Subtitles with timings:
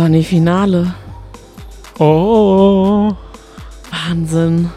[0.00, 0.94] Johnny Finale.
[1.98, 3.14] Oh.
[3.90, 4.70] Wahnsinn.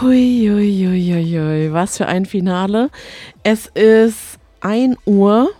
[0.00, 1.72] Hui, hui, hui, hui, hui.
[1.74, 2.88] Was für ein Finale.
[3.42, 5.50] Es ist 1 Uhr,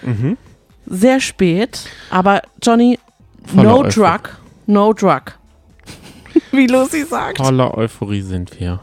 [0.00, 0.38] Mhm.
[0.86, 2.98] sehr spät, aber Johnny,
[3.44, 3.90] Voller no Euphorie.
[3.92, 4.30] drug,
[4.66, 5.22] no drug.
[6.50, 7.36] Wie Lucy sagt.
[7.36, 8.80] Voller Euphorie sind wir.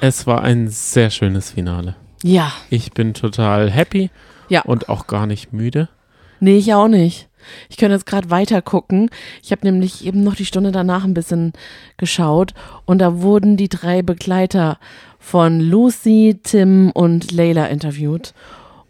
[0.00, 1.94] Es war ein sehr schönes Finale.
[2.22, 4.08] Ja, Ich bin total happy
[4.48, 4.62] Ja.
[4.62, 5.90] und auch gar nicht müde.
[6.40, 7.28] Nee, ich auch nicht.
[7.68, 9.08] Ich könnte jetzt gerade weiter gucken.
[9.42, 11.52] Ich habe nämlich eben noch die Stunde danach ein bisschen
[11.96, 12.54] geschaut
[12.84, 14.78] und da wurden die drei Begleiter
[15.18, 18.34] von Lucy, Tim und Layla interviewt.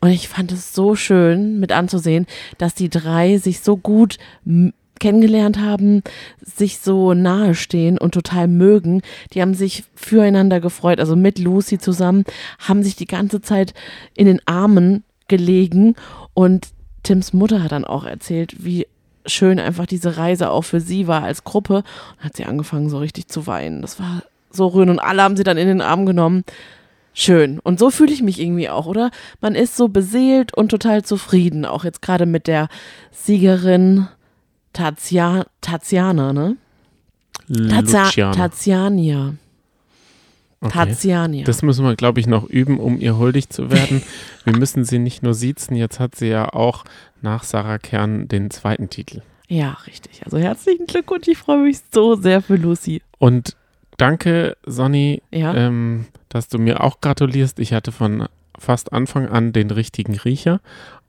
[0.00, 2.26] Und ich fand es so schön mit anzusehen,
[2.58, 4.18] dass die drei sich so gut
[4.98, 6.02] kennengelernt haben,
[6.40, 9.02] sich so nahe stehen und total mögen.
[9.32, 12.24] Die haben sich füreinander gefreut, also mit Lucy zusammen,
[12.58, 13.74] haben sich die ganze Zeit
[14.14, 15.96] in den Armen gelegen
[16.34, 16.68] und
[17.06, 18.88] Tims Mutter hat dann auch erzählt, wie
[19.26, 21.84] schön einfach diese Reise auch für sie war als Gruppe
[22.18, 23.80] und hat sie angefangen so richtig zu weinen.
[23.80, 26.42] Das war so rührend und alle haben sie dann in den Arm genommen.
[27.14, 27.60] Schön.
[27.60, 29.10] Und so fühle ich mich irgendwie auch, oder?
[29.40, 32.68] Man ist so beseelt und total zufrieden, auch jetzt gerade mit der
[33.12, 34.08] Siegerin
[34.72, 36.56] Tazia, Taziana, ne?
[37.48, 38.32] Tazia.
[38.32, 39.34] Taziania.
[40.66, 40.88] Okay.
[40.90, 41.44] Taziania.
[41.44, 44.02] Das müssen wir, glaube ich, noch üben, um ihr huldig zu werden.
[44.44, 46.84] wir müssen sie nicht nur siezen, jetzt hat sie ja auch
[47.22, 49.22] nach Sarah Kern den zweiten Titel.
[49.48, 50.22] ja, richtig.
[50.24, 51.28] Also herzlichen Glückwunsch.
[51.28, 53.02] Ich freue mich so sehr für Lucy.
[53.18, 53.56] Und
[53.96, 55.54] danke, Sonny, Ja.
[55.54, 57.58] ähm, dass du mir auch gratulierst.
[57.60, 58.26] Ich hatte von
[58.58, 60.60] fast Anfang an den richtigen Riecher.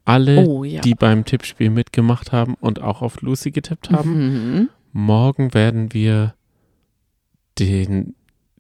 [0.06, 0.82] Alle, oh ja.
[0.82, 4.14] die beim Tippspiel mitgemacht haben und auch auf Lucy getippt haben.
[4.60, 4.70] Mhm.
[4.94, 6.34] Morgen werden wir
[7.60, 8.16] den,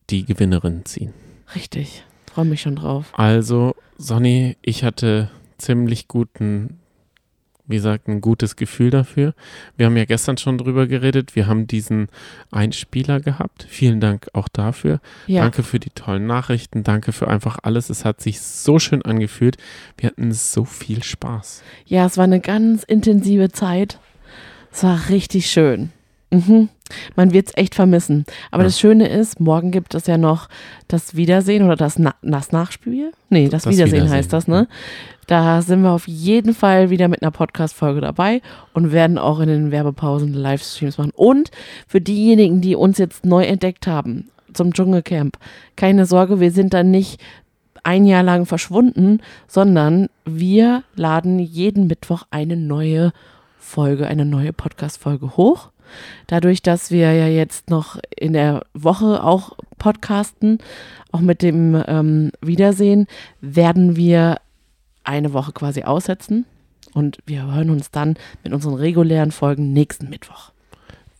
[0.09, 1.13] die Gewinnerin ziehen.
[1.55, 2.03] Richtig.
[2.31, 3.07] Freue mich schon drauf.
[3.13, 6.79] Also, Sonny, ich hatte ziemlich guten,
[7.65, 9.33] wie gesagt, ein gutes Gefühl dafür.
[9.75, 11.35] Wir haben ja gestern schon drüber geredet.
[11.35, 12.09] Wir haben diesen
[12.51, 13.65] Einspieler gehabt.
[13.67, 14.99] Vielen Dank auch dafür.
[15.25, 15.41] Ja.
[15.41, 16.83] Danke für die tollen Nachrichten.
[16.83, 17.89] Danke für einfach alles.
[17.89, 19.57] Es hat sich so schön angefühlt.
[19.97, 21.63] Wir hatten so viel Spaß.
[21.85, 23.99] Ja, es war eine ganz intensive Zeit.
[24.71, 25.91] Es war richtig schön.
[26.31, 26.69] Mhm.
[27.15, 28.25] Man wird es echt vermissen.
[28.51, 28.67] Aber Ja.
[28.67, 30.49] das Schöne ist, morgen gibt es ja noch
[30.87, 33.11] das Wiedersehen oder das, Na das Nachspiel.
[33.29, 34.67] Nee, das, Das Wiedersehen, Wiedersehen, heißt das, ne?
[35.27, 38.41] Da sind wir auf jeden Fall wieder mit einer Podcast-Folge dabei
[38.73, 41.11] und werden auch in den Werbepausen Livestreams machen.
[41.15, 41.51] Und
[41.87, 45.37] für diejenigen, die uns jetzt neu entdeckt haben zum Dschungelcamp,
[45.75, 47.21] keine Sorge, wir sind dann nicht
[47.83, 53.11] ein Jahr lang verschwunden, sondern wir laden jeden Mittwoch eine neue
[53.57, 55.71] Folge, eine neue Podcast-Folge hoch.
[56.27, 60.59] Dadurch, dass wir ja jetzt noch in der Woche auch podcasten,
[61.11, 63.07] auch mit dem ähm, Wiedersehen,
[63.41, 64.37] werden wir
[65.03, 66.45] eine Woche quasi aussetzen
[66.93, 70.51] und wir hören uns dann mit unseren regulären Folgen nächsten Mittwoch.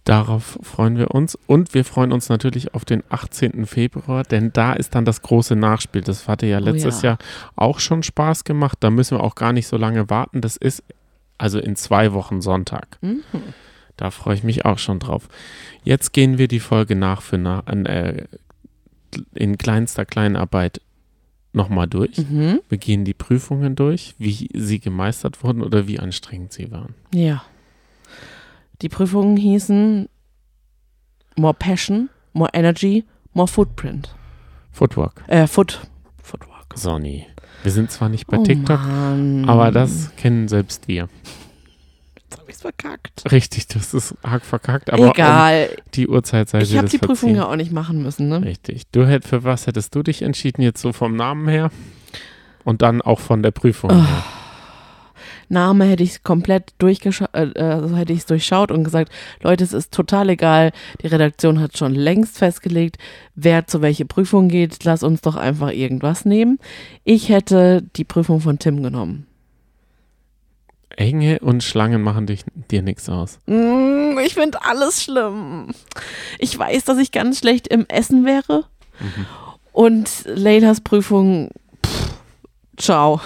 [0.08, 1.38] Darauf freuen wir uns.
[1.48, 3.66] Und wir freuen uns natürlich auf den 18.
[3.66, 6.02] Februar, denn da ist dann das große Nachspiel.
[6.02, 7.10] Das hatte ja Oh letztes ja.
[7.10, 7.18] Jahr
[7.58, 8.78] auch schon Spaß gemacht.
[8.80, 10.40] Da müssen wir auch gar nicht so lange warten.
[10.40, 10.82] Das ist
[11.38, 12.98] also in zwei Wochen Sonntag.
[13.02, 13.22] Mhm.
[13.98, 15.28] Da freue ich mich auch schon drauf.
[15.84, 18.26] Jetzt gehen wir die Folge nach für na, an, äh,
[19.34, 20.82] in kleinster Kleinarbeit
[21.54, 22.18] nochmal durch.
[22.18, 22.62] Mhm.
[22.70, 26.94] Wir gehen die Prüfungen durch, wie sie gemeistert wurden oder wie anstrengend sie waren.
[27.14, 27.44] Ja.
[28.82, 30.08] Die Prüfungen hießen
[31.36, 33.04] More Passion, More Energy,
[33.34, 34.14] More Footprint.
[34.72, 35.24] Footwork.
[35.28, 35.82] Äh, Foot.
[36.22, 36.68] Footwork.
[36.76, 37.26] Sonny.
[37.64, 39.50] Wir sind zwar nicht bei Oh TikTok, Mann.
[39.50, 41.10] aber das kennen selbst wir.
[42.30, 43.32] Jetzt hab ich's verkackt.
[43.32, 45.70] Richtig, das ist arg verkackt, aber Egal.
[45.72, 47.36] um die Uhrzeit sei ich habe die Prüfung verziehen.
[47.38, 48.44] ja auch nicht machen müssen, ne?
[48.44, 48.84] Richtig.
[48.92, 51.72] Du hätt, für was hättest du dich entschieden, jetzt so vom Namen her?
[52.66, 54.06] Und dann auch von der Prüfung Ah.
[54.06, 54.24] her.
[55.50, 59.12] Name hätte ich komplett durchgeschaut, äh, äh, so hätte ich es durchschaut und gesagt,
[59.42, 60.72] Leute, es ist total egal.
[61.02, 62.98] Die Redaktion hat schon längst festgelegt,
[63.36, 64.84] wer zu welche Prüfung geht.
[64.84, 66.60] Lass uns doch einfach irgendwas nehmen.
[67.06, 69.26] Ich hätte die Prüfung von Tim genommen.
[70.96, 73.40] Enge und Schlangen machen dich, dir nichts aus.
[73.46, 75.72] Mm, ich finde alles schlimm.
[76.40, 78.66] Ich weiß, dass ich ganz schlecht im Essen wäre.
[79.00, 79.26] Mhm.
[79.74, 81.52] Und Leylas Prüfung,
[81.86, 82.10] pff,
[82.78, 83.22] ciao.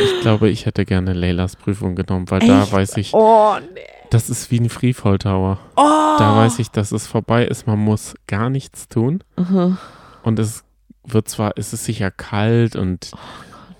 [0.00, 2.72] Ich glaube, ich hätte gerne Leylas Prüfung genommen, weil da Echt?
[2.72, 3.80] weiß ich, Oh, nee.
[4.10, 5.58] das ist wie ein Freefall Tower.
[5.76, 5.82] Oh.
[6.18, 7.66] Da weiß ich, dass es vorbei ist.
[7.66, 9.24] Man muss gar nichts tun.
[9.36, 9.76] Mhm.
[10.22, 10.62] Und es
[11.04, 13.10] wird zwar, es ist sicher kalt und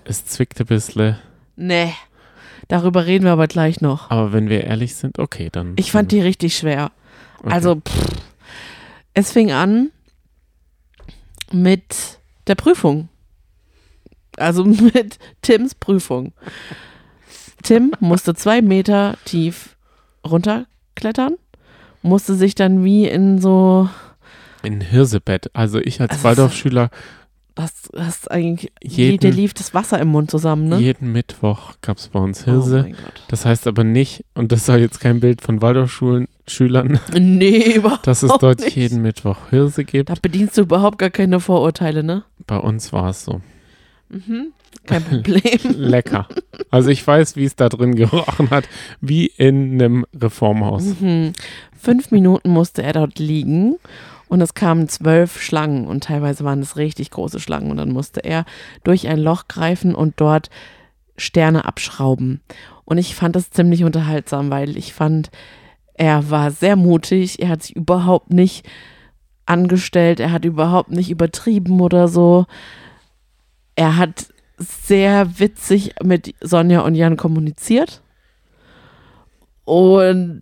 [0.03, 1.17] es zwickt ein bisschen.
[1.55, 1.93] Nee.
[2.67, 4.09] Darüber reden wir aber gleich noch.
[4.09, 5.73] Aber wenn wir ehrlich sind, okay, dann.
[5.75, 6.91] Ich fand die richtig schwer.
[7.39, 7.53] okay.
[7.53, 8.07] Also, pff,
[9.13, 9.91] es fing an
[11.51, 13.09] mit der Prüfung.
[14.37, 16.33] Also mit Tims Prüfung.
[17.61, 19.77] Tim musste zwei Meter tief
[20.25, 21.35] runterklettern,
[22.01, 23.89] musste sich dann wie in so,
[24.63, 25.49] In Hirsebett.
[25.53, 26.89] Also ich als Also Waldorfschüler,
[27.57, 30.79] hast, hast eigentlich, Jeden- dir lief das Wasser im Mund zusammen, ne?
[30.79, 32.83] jeden Mittwoch gab es bei uns Oh Hirse.
[32.89, 33.23] Gott.
[33.27, 38.05] das heißt aber nicht, und das soll jetzt kein Bild von Waldorfschulen Schülern, Nee, überhaupt
[38.07, 38.75] dass es dort nicht.
[38.75, 40.09] jeden Mittwoch Hirse gibt.
[40.09, 42.23] Da bedienst du überhaupt gar keine Vorurteile, ne?
[42.47, 43.41] Bei uns war es so.
[44.09, 44.47] Mhm.
[44.85, 45.41] Kein Problem.
[45.77, 46.27] Lecker.
[46.69, 48.67] Also ich weiß, wie es da drin gerochen hat,
[48.99, 50.83] wie in einem Reformhaus.
[50.99, 51.31] Mhm.
[51.79, 53.75] Fünf Minuten musste er dort liegen
[54.33, 58.19] und es kamen zwölf Schlangen und teilweise waren es richtig große Schlangen und dann musste
[58.21, 58.45] er
[58.83, 60.49] durch ein Loch greifen und dort
[61.17, 62.41] Sterne abschrauben.
[62.83, 65.29] Und ich fand das ziemlich unterhaltsam, weil ich fand,
[65.93, 68.67] er war sehr mutig, er hat sich überhaupt nicht
[69.45, 72.47] angestellt, er hat überhaupt nicht übertrieben oder so.
[73.75, 78.01] Er hat sehr witzig mit Sonja und Jan kommuniziert.
[79.63, 80.41] Und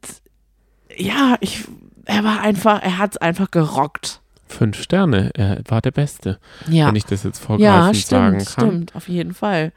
[0.95, 1.65] ja, ich,
[2.11, 4.19] er war einfach, er hat es einfach gerockt.
[4.47, 8.37] Fünf Sterne, er war der Beste, Ja, wenn ich das jetzt ja, vorgreifend stimmt, sagen
[8.37, 8.45] kann.
[8.45, 9.71] stimmt, auf jeden Fall.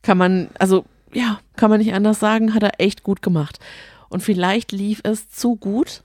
[0.00, 3.58] Kann man, also ja, kann man nicht anders sagen, hat er echt gut gemacht.
[4.08, 6.02] Und vielleicht lief es zu gut,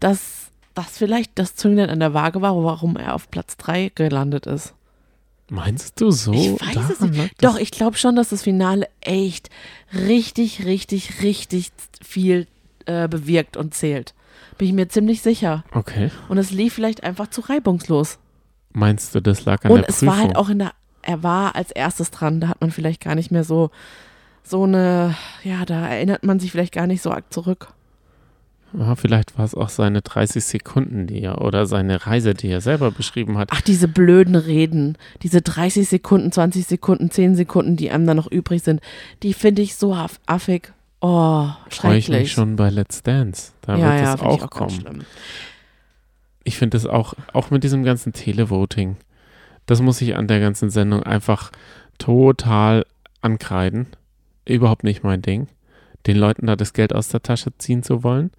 [0.00, 4.46] dass das vielleicht das Zünglein an der Waage war, warum er auf Platz 3 gelandet
[4.46, 4.74] ist.
[5.48, 6.32] Meinst du so?
[6.32, 7.42] Ich weiß es nicht.
[7.42, 9.48] Doch, ich glaube schon, dass das Finale echt
[9.94, 11.70] richtig, richtig, richtig
[12.02, 12.46] viel
[12.90, 14.14] äh, bewirkt und zählt.
[14.58, 15.64] Bin ich mir ziemlich sicher.
[15.72, 16.10] Okay.
[16.28, 18.18] Und es lief vielleicht einfach zu reibungslos.
[18.72, 20.08] Meinst du, das lag an und der es Prüfung?
[20.08, 20.72] war halt auch in der,
[21.02, 23.70] er war als erstes dran, da hat man vielleicht gar nicht mehr so,
[24.42, 25.14] so eine,
[25.44, 27.68] ja, da erinnert man sich vielleicht gar nicht so arg zurück.
[28.72, 32.60] Ja, vielleicht war es auch seine 30 Sekunden, die er oder seine Reise, die er
[32.60, 33.48] selber beschrieben hat.
[33.52, 38.30] Ach, diese blöden Reden, diese 30 Sekunden, 20 Sekunden, 10 Sekunden, die einem dann noch
[38.30, 38.80] übrig sind,
[39.24, 40.72] die finde ich so aff- affig.
[41.00, 42.32] Oh, Freue ich mich schrecklich.
[42.32, 43.52] schon bei Let's Dance.
[43.62, 45.04] Da ja, wird ja, ich auch auch kommen.
[46.44, 48.96] Ich finde es auch, auch mit diesem ganzen Televoting,
[49.66, 51.52] das muss ich an der ganzen Sendung einfach
[51.98, 52.84] total
[53.20, 53.86] ankreiden.
[54.46, 55.48] Überhaupt nicht mein Ding.
[56.06, 58.30] Den Leuten da das Geld aus der Tasche ziehen zu wollen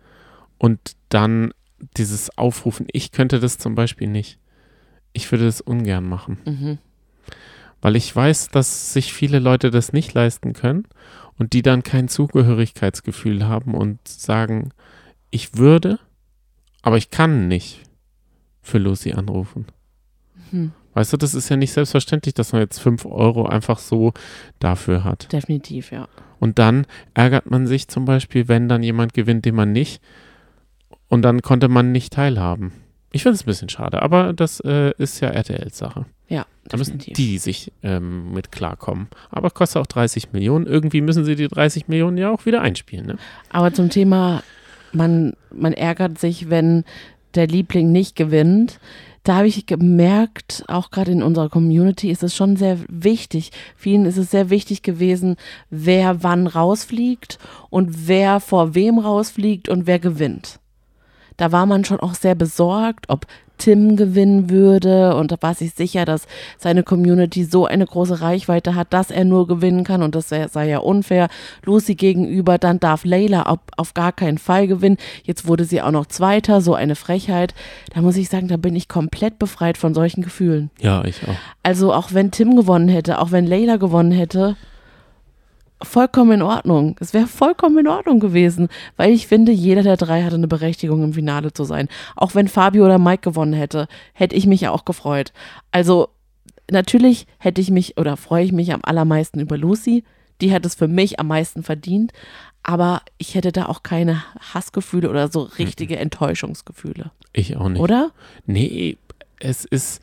[0.57, 0.79] und
[1.09, 1.53] dann
[1.97, 2.87] dieses Aufrufen.
[2.91, 4.37] Ich könnte das zum Beispiel nicht.
[5.13, 6.77] Ich würde das ungern machen, Mhm.
[7.81, 10.85] weil ich weiß, dass sich viele Leute das nicht leisten können
[11.41, 14.69] und die dann kein Zugehörigkeitsgefühl haben und sagen,
[15.31, 15.97] ich würde,
[16.83, 17.81] aber ich kann nicht
[18.61, 19.65] für Lucy anrufen.
[20.51, 24.13] Hm, Weißt du, das ist ja nicht selbstverständlich, dass man jetzt 5 Euro einfach so
[24.59, 25.33] dafür hat.
[25.33, 26.07] definitiv, ja.
[26.39, 26.85] Und dann
[27.15, 29.99] ärgert man sich zum Beispiel, wenn dann jemand gewinnt, den man nicht.
[31.07, 32.71] Und dann konnte man nicht teilhaben.
[33.11, 36.05] Ich finde es ein bisschen schade, aber das äh, ist ja RTLs Sache.
[36.27, 37.15] Ja, Da müssen definitiv.
[37.15, 39.07] die sich ähm, mit klarkommen.
[39.29, 40.67] Aber kostet auch 30 Millionen.
[40.67, 43.07] Irgendwie müssen sie die 30 Millionen ja auch wieder einspielen.
[43.07, 43.17] Ne?
[43.49, 44.43] Aber zum Thema,
[44.93, 46.83] man, man ärgert sich, wenn
[47.35, 48.79] der Liebling nicht gewinnt.
[49.23, 53.51] Da habe ich gemerkt, auch gerade in unserer Community ist es schon sehr wichtig.
[53.75, 55.35] Vielen ist es sehr wichtig gewesen,
[55.69, 57.37] wer wann rausfliegt
[57.69, 60.60] und wer vor wem rausfliegt und wer gewinnt.
[61.37, 63.25] Da war man schon auch sehr besorgt, ob
[63.61, 66.25] Tim gewinnen würde und da war sich sicher, dass
[66.57, 70.67] seine Community so eine große Reichweite hat, dass er nur gewinnen kann und das sei
[70.67, 71.29] ja unfair.
[71.63, 74.97] Lucy gegenüber, dann darf Layla auf, auf gar keinen Fall gewinnen.
[75.23, 77.53] Jetzt wurde sie auch noch Zweiter, so eine Frechheit.
[77.93, 80.71] Da muss ich sagen, da bin ich komplett befreit von solchen Gefühlen.
[80.79, 81.35] Ja, ich auch.
[81.61, 84.55] Also auch wenn Tim gewonnen hätte, auch wenn Layla gewonnen hätte,
[85.83, 86.95] vollkommen in Ordnung.
[86.99, 91.03] Es wäre vollkommen in Ordnung gewesen, weil ich finde, jeder der drei hatte eine Berechtigung,
[91.03, 91.87] im Finale zu sein.
[92.15, 95.33] Auch wenn Fabio oder Mike gewonnen hätte, hätte ich mich auch gefreut.
[95.71, 96.09] Also
[96.69, 100.03] natürlich hätte ich mich oder freue ich mich am allermeisten über Lucy.
[100.41, 102.11] Die hat es für mich am meisten verdient.
[102.63, 104.23] Aber ich hätte da auch keine
[104.53, 107.11] Hassgefühle oder so richtige Enttäuschungsgefühle.
[107.33, 107.81] Ich auch nicht.
[107.81, 108.11] Oder?
[108.45, 108.97] Nee,
[109.39, 110.01] es ist.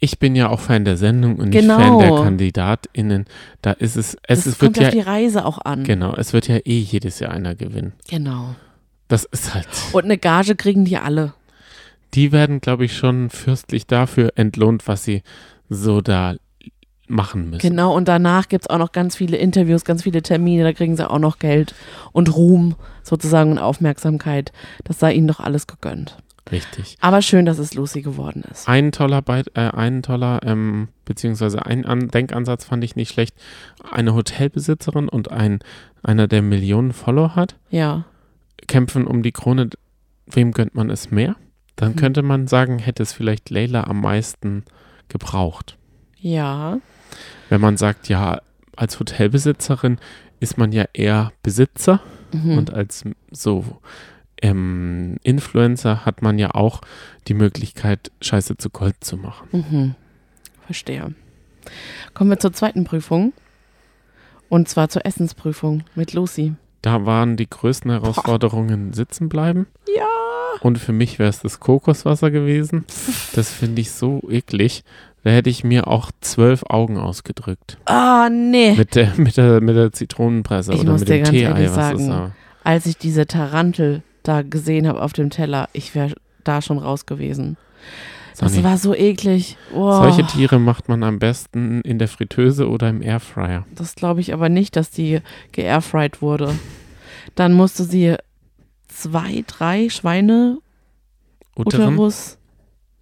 [0.00, 1.78] Ich bin ja auch Fan der Sendung und Genau.
[1.78, 3.24] nicht Fan der KandidatInnen.
[3.62, 4.16] Da ist es.
[4.22, 5.02] Es Das ist, kommt wird auf ja.
[5.02, 5.84] die Reise auch an.
[5.84, 7.92] Genau, es wird ja eh jedes Jahr einer gewinnen.
[8.08, 8.54] Genau.
[9.08, 9.68] Das ist halt.
[9.92, 11.34] Und eine Gage kriegen die alle.
[12.14, 15.22] Die werden, glaube ich, schon fürstlich dafür entlohnt, was sie
[15.68, 16.36] so da
[17.06, 17.68] machen müssen.
[17.68, 20.96] Genau, und danach gibt es auch noch ganz viele Interviews, ganz viele Termine, da kriegen
[20.96, 21.74] sie auch noch Geld
[22.12, 24.52] und Ruhm sozusagen und Aufmerksamkeit.
[24.84, 26.16] Das sei ihnen doch alles gegönnt.
[26.50, 26.96] Richtig.
[27.00, 28.68] Aber schön, dass es Lucy geworden ist.
[28.68, 33.34] Ein toller, Beit äh, ein toller, ähm, beziehungsweise ein An Denkansatz fand ich nicht schlecht.
[33.90, 35.60] Eine Hotelbesitzerin und ein,
[36.02, 38.04] einer, der Millionen Follower hat, Ja,
[38.66, 39.70] kämpfen um die Krone.
[40.26, 41.36] Wem gönnt man es mehr?
[41.76, 41.96] Dann Hm.
[41.96, 44.64] könnte man sagen, hätte es vielleicht Leila am meisten
[45.08, 45.76] gebraucht.
[46.18, 46.78] ja,
[47.48, 48.40] Wenn man sagt, ja,
[48.76, 49.98] als Hotelbesitzerin
[50.40, 52.00] ist man ja eher Besitzer
[52.32, 52.58] Mhm.
[52.58, 53.64] und als so
[54.42, 56.80] ähm, Influencer hat man ja auch
[57.28, 59.48] die Möglichkeit, Scheiße zu Gold zu machen.
[59.52, 59.94] Mhm.
[60.66, 61.14] Verstehe.
[62.14, 63.32] Kommen wir zur zweiten Prüfung.
[64.48, 66.54] Und zwar zur Essensprüfung mit Lucy.
[66.82, 69.66] Da waren die größten Herausforderungen sitzen bleiben.
[69.96, 70.04] Ja.
[70.60, 72.84] Und für mich wäre es das Kokoswasser gewesen.
[73.34, 74.84] Das finde ich so eklig.
[75.24, 77.78] Da hätte ich mir auch zwölf Augen ausgedrückt.
[77.86, 78.74] Ah, nee.
[78.74, 81.48] Mit der, mit der, mit der Zitronenpresse Ich oder muss mit dir dem ganz Tee-Ei,
[81.48, 82.32] ehrlich was sagen.
[82.62, 87.06] Als ich diese Tarantel da gesehen habe auf dem Teller, ich wäre da schon raus
[87.06, 87.56] gewesen.
[88.36, 89.56] Das war so eklig.
[89.72, 93.64] Oh, Solche Tiere macht man am besten in der Fritteuse oder im Airfryer.
[93.76, 95.20] das glaube ich aber nicht, dass die
[95.52, 96.52] geairfried wurde.
[97.36, 98.16] Dann musste sie
[98.88, 100.58] zwei, drei Schweine?
[101.56, 102.38] Uterus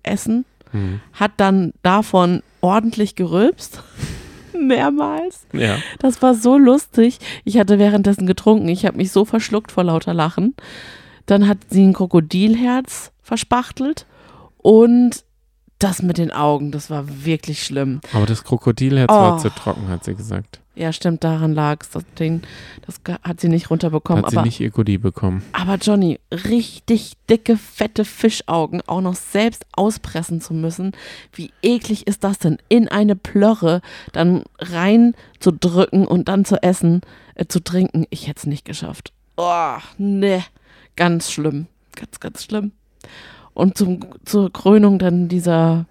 [0.02, 1.00] essen, Hm.
[1.14, 3.82] hat dann davon ordentlich gerülpst.
[4.58, 5.46] Mehrmals.
[5.52, 5.76] Ja.
[5.98, 7.18] Das war so lustig.
[7.44, 8.68] Ich hatte währenddessen getrunken.
[8.68, 10.54] Ich habe mich so verschluckt vor lauter Lachen.
[11.32, 14.04] Dann hat sie ein Krokodilherz verspachtelt
[14.58, 15.24] und
[15.78, 18.02] das mit den Augen, das war wirklich schlimm.
[18.12, 19.14] Aber das Krokodilherz Oh.
[19.14, 20.60] war zu trocken, hat sie gesagt.
[20.74, 21.88] Ja, stimmt, daran lag es.
[21.88, 22.42] Das Ding,
[22.84, 24.24] das hat sie nicht runterbekommen.
[24.24, 25.42] Hat sie aber, nicht ihr Goodie bekommen.
[25.54, 30.92] aber Johnny, richtig dicke, fette Fischaugen auch noch selbst auspressen zu müssen.
[31.32, 32.58] Wie eklig ist das denn?
[32.68, 33.80] In eine Plörre
[34.12, 37.00] dann rein zu drücken und dann zu essen,
[37.36, 38.04] äh, zu trinken.
[38.10, 39.14] Ich hätte es nicht geschafft.
[39.38, 40.44] Oh, ne.
[40.96, 41.66] Ganz schlimm.
[41.96, 42.72] Ganz, ganz schlimm.
[43.54, 45.86] Und zum, zur Krönung dann dieser,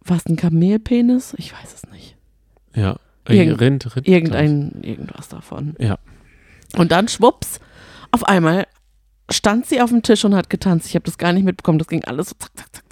[0.00, 1.34] was, ein Kamelpenis?
[1.38, 2.16] Ich weiß es nicht.
[2.74, 2.96] Ja.
[3.28, 4.06] Irgend- Rind, Rind.
[4.08, 5.74] Irgendein, irgendwas davon.
[5.78, 5.98] Ja.
[6.76, 7.58] Und dann schwupps,
[8.12, 8.66] auf einmal
[9.30, 10.86] stand sie auf dem Tisch und hat getanzt.
[10.86, 11.78] Ich habe das gar nicht mitbekommen.
[11.78, 12.84] Das ging alles so zack, zack, zack,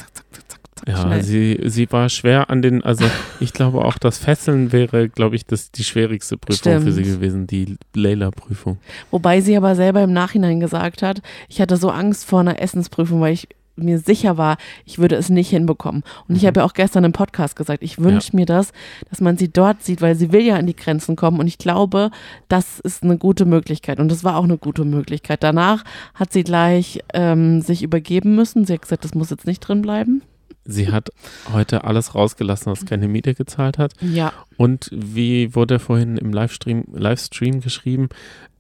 [0.86, 1.22] Ja, schnell.
[1.22, 3.04] sie, sie war schwer an den, also
[3.40, 7.16] ich glaube auch, das Fesseln wäre, glaube ich, das die schwierigste Prüfung für sie Stimmt.
[7.16, 8.78] gewesen, die Leila-Prüfung.
[9.10, 13.20] Wobei sie aber selber im Nachhinein gesagt hat, ich hatte so Angst vor einer Essensprüfung,
[13.20, 16.04] weil ich mir sicher war, ich würde es nicht hinbekommen.
[16.28, 16.46] Und ich Mhm.
[16.46, 18.72] habe ja auch gestern im Podcast gesagt, ich wünsche mir das,
[19.10, 21.40] dass man sie dort sieht, weil sie will ja an die Grenzen kommen.
[21.40, 22.12] Und ich glaube,
[22.48, 23.98] das ist eine gute Möglichkeit.
[23.98, 25.42] Und das war auch eine gute Möglichkeit.
[25.42, 25.82] Danach
[26.14, 28.64] hat sie gleich ähm, sich übergeben müssen.
[28.64, 30.22] Sie hat gesagt, das muss jetzt nicht drin bleiben.
[30.64, 31.11] Sie hat
[31.52, 33.92] heute alles rausgelassen, was keine Miete gezahlt hat.
[34.00, 34.33] Ja.
[34.56, 38.09] Und wie wurde vorhin im Livestream, Livestream geschrieben,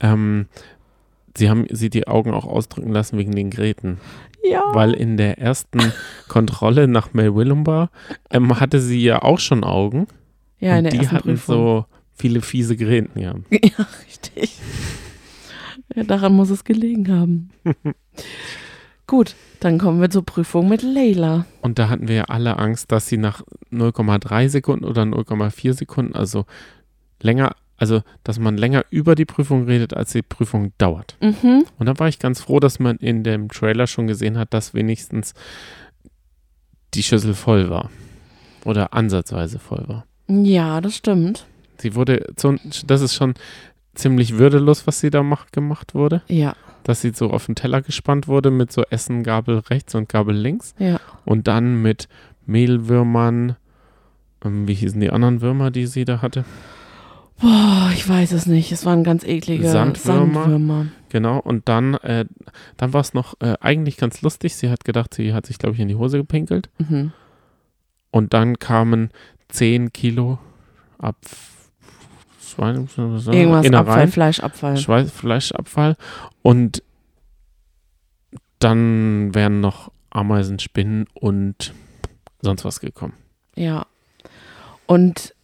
[0.00, 0.46] ähm,
[1.36, 3.98] sie haben sie die Augen auch ausdrücken lassen wegen den Gräten.
[4.44, 4.62] Ja.
[4.74, 5.80] Weil in der ersten
[6.28, 7.90] Kontrolle nach Mel Willumbar
[8.30, 10.06] ähm, hatte sie ja auch schon Augen.
[10.60, 11.54] ja, in und der die hatten Prüfung.
[11.54, 13.34] so viele fiese Gräten, ja.
[13.50, 14.58] Ja, richtig.
[15.94, 17.50] Ja, daran muss es gelegen haben.
[19.06, 21.44] Gut, dann kommen wir zur Prüfung mit Leila.
[21.60, 26.14] Und da hatten wir ja alle Angst, dass sie nach 0,3 Sekunden oder 0,4 Sekunden,
[26.14, 26.46] also
[27.20, 31.16] länger, also dass man länger über die Prüfung redet, als die Prüfung dauert.
[31.20, 31.66] Mhm.
[31.78, 34.72] Und da war ich ganz froh, dass man in dem Trailer schon gesehen hat, dass
[34.72, 35.34] wenigstens
[36.94, 37.90] die Schüssel voll war.
[38.64, 40.06] Oder ansatzweise voll war.
[40.28, 41.44] Ja, das stimmt.
[41.76, 42.54] Sie wurde, so,
[42.86, 43.34] das ist schon
[43.94, 46.22] ziemlich würdelos, was sie da macht, gemacht wurde.
[46.28, 50.08] Ja, Dass sie so auf den Teller gespannt wurde mit so Essen, Gabel rechts und
[50.08, 50.74] Gabel links.
[50.78, 51.00] ja.
[51.24, 52.08] Und dann mit
[52.46, 53.56] Mehlwürmern,
[54.44, 56.44] ähm, wie hießen die anderen Würmer, die sie da hatte?
[57.40, 58.70] Boah, ich weiß es nicht.
[58.70, 60.42] Es waren ganz eklige Sandwürmer.
[60.42, 60.86] Sandwürmer.
[61.08, 62.26] Genau, und dann, äh,
[62.76, 64.54] dann war es noch äh, eigentlich ganz lustig.
[64.54, 66.70] Sie hat gedacht, sie hat sich, glaube ich, in die Hose gepinkelt.
[66.78, 67.12] Mhm.
[68.10, 69.10] Und dann kamen
[69.48, 70.38] 10 Kilo
[70.98, 71.16] ab
[72.50, 74.76] Schweine, Irgendwas, Innereien, Abfall, Fleischabfall.
[74.76, 75.96] Schweiß, Fleischabfall.
[76.42, 76.82] Und
[78.58, 81.74] dann wären noch Ameisen, Spinnen und
[82.40, 83.14] sonst was gekommen.
[83.56, 83.86] Ja.
[84.86, 85.34] Und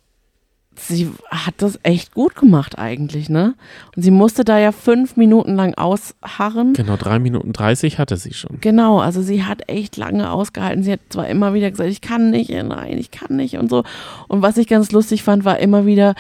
[0.89, 3.55] sie hat das echt gut gemacht eigentlich, ne?
[3.95, 6.73] Und sie musste da ja fünf Minuten lang ausharren.
[6.73, 8.59] Genau, 3 Minuten 30 hatte sie schon.
[8.61, 10.83] Genau, also sie hat echt lange ausgehalten.
[10.83, 13.85] Sie hat zwar immer wieder gesagt, ich kann nicht, nein, ich kann nicht und so.
[14.29, 16.15] Und was ich ganz lustig fand, war immer wieder,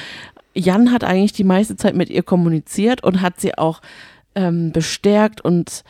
[0.54, 3.80] Jan hat eigentlich die meiste Zeit mit ihr kommuniziert und hat sie auch
[4.34, 5.82] ähm, bestärkt und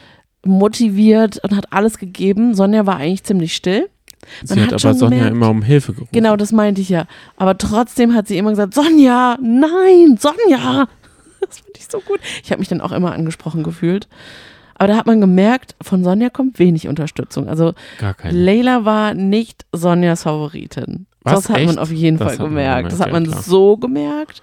[0.44, 2.54] motiviert und hat alles gegeben.
[2.54, 3.88] Sonja war eigentlich ziemlich still.
[4.44, 6.10] Sie Man hat, hat aber Sonja gemerkt- immer um Hilfe gerufen.
[6.12, 7.06] Genau, das meinte ich ja.
[7.36, 10.88] Aber trotzdem hat sie immer gesagt, Sonja, nein, Sonja.
[11.40, 12.20] Das fand ich so gut.
[12.44, 14.08] Ich habe mich dann auch immer angesprochen gefühlt.
[14.74, 17.48] Aber da hat man gemerkt, von Sonja kommt wenig Unterstützung.
[17.48, 18.38] Also Gar keine.
[18.38, 21.06] Leila war nicht Sonjas Favoritin.
[21.22, 21.78] Was, das hat man echt?
[21.78, 22.76] auf jeden Das Fall man gemerkt.
[22.78, 23.42] gemerkt, Das hat ja, man klar.
[23.42, 24.42] so gemerkt.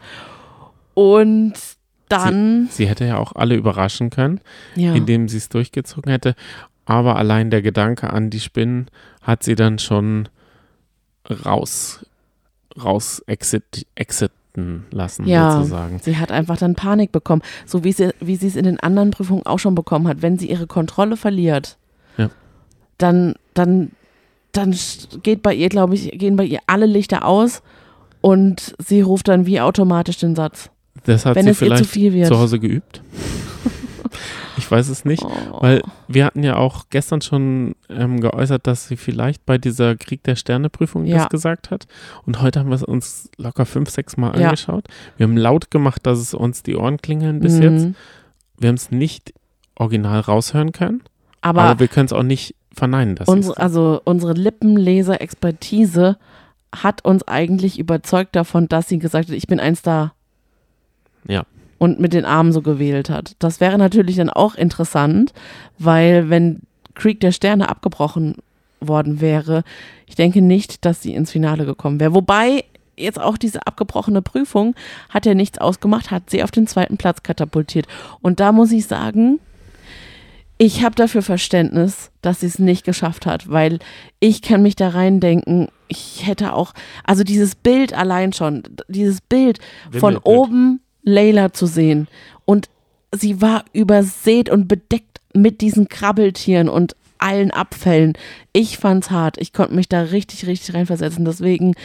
[0.94, 1.54] Und
[2.10, 4.40] dann, Sie hätte ja auch alle überraschen können,
[4.76, 6.36] ja, indem sie es durchgezogen hätte.
[6.86, 8.88] Aber allein der Gedanke an die Spinnen
[9.22, 10.30] hat sie dann schon
[11.46, 12.06] raus,
[12.82, 16.00] raus exit, exit, ausrasten lassen, Ja, sozusagen.
[16.00, 19.12] sie hat einfach dann Panik bekommen, so wie sie, wie sie es in den anderen
[19.12, 20.22] Prüfungen auch schon bekommen hat.
[20.22, 21.78] Wenn sie ihre Kontrolle verliert,
[22.18, 22.30] Ja.
[22.98, 23.92] dann, dann,
[24.58, 24.76] dann
[25.24, 27.62] geht bei ihr, glaube ich, gehen bei ihr alle Lichter aus
[28.22, 30.70] und sie ruft dann wie automatisch den Satz.
[31.06, 32.28] Das hat wenn sie es ihr zu vielleicht viel wird.
[32.28, 33.02] zu Hause geübt.
[34.58, 35.24] ich weiß es nicht.
[35.24, 35.62] Oh.
[35.62, 40.24] Weil wir hatten ja auch gestern schon ähm, geäußert, dass sie vielleicht bei dieser Krieg
[40.24, 41.18] der Sterne-Prüfung Ja.
[41.20, 41.88] das gesagt hat.
[42.26, 44.48] Und heute haben wir es uns locker fünf, sechs Mal Ja.
[44.48, 44.86] angeschaut.
[45.18, 47.62] Wir haben laut gemacht, dass es uns die Ohren klingeln bis Mhm.
[47.62, 47.88] jetzt.
[48.58, 49.34] Wir haben es nicht
[49.76, 51.04] original raushören können,
[51.42, 53.16] Aber, aber, wir können es auch nicht verneinen.
[53.16, 56.18] Dass unsere, also unsere Lippenleser-Expertise
[56.76, 60.14] hat uns eigentlich überzeugt davon, dass sie gesagt hat, ich bin ein Star.
[61.28, 61.44] Ja.
[61.80, 63.36] Und mit den Armen so gewählt hat.
[63.40, 65.34] Das wäre natürlich dann auch interessant,
[65.78, 66.62] weil wenn
[66.96, 68.36] Krieg der Sterne abgebrochen
[68.80, 69.64] worden wäre,
[70.08, 72.14] ich denke nicht, dass sie ins Finale gekommen wäre.
[72.14, 72.64] Wobei
[72.98, 74.76] jetzt auch diese abgebrochene Prüfung
[75.10, 77.88] hat ja nichts ausgemacht, hat sie auf den zweiten Platz katapultiert.
[78.22, 79.40] Und da muss ich sagen,
[80.58, 83.80] ich habe dafür Verständnis, dass sie es nicht geschafft hat, weil
[84.20, 86.74] ich kann mich da reindenken, ich hätte auch,
[87.04, 89.60] also dieses Bild allein schon, dieses Bild
[89.92, 90.26] von Wimmelbild.
[90.26, 92.08] oben Layla zu sehen
[92.46, 92.70] und
[93.14, 98.14] sie war übersät und bedeckt mit diesen Krabbeltieren und allen Abfällen.
[98.60, 99.38] Ich fand's hart.
[99.38, 101.24] Ich konnte mich da richtig, richtig reinversetzen.
[101.26, 101.76] Deswegen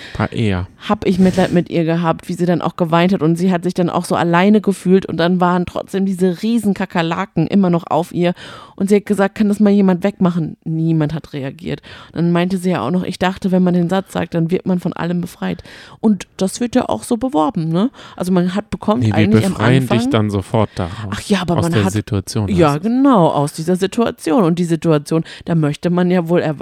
[0.88, 3.64] habe ich Mitleid mit ihr gehabt, wie sie dann auch geweint hat und sie hat
[3.64, 7.84] sich dann auch so alleine gefühlt und dann waren trotzdem diese riesen Kakerlaken immer noch
[7.90, 8.32] auf ihr
[8.74, 10.56] und sie hat gesagt, kann das mal jemand wegmachen?
[10.64, 11.82] Niemand hat reagiert.
[12.12, 14.50] Und dann meinte sie ja auch noch, ich dachte, wenn man den Satz sagt, dann
[14.50, 15.62] wird man von allem befreit.
[16.00, 17.90] Und das wird ja auch so beworben, ne?
[18.16, 21.10] Also man hat bekommt Nee, wir eigentlich am befreien Anfang dich dann sofort daraus.
[21.10, 22.48] Ach ja, aber aus man der hat Situation.
[22.48, 24.42] ja, genau, aus dieser Situation.
[24.44, 26.61] Und die Situation, da möchte man ja wohl erwarten,